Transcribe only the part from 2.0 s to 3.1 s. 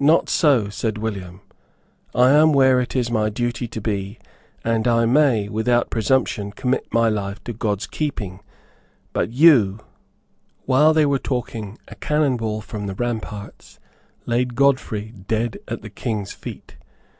"I am where it is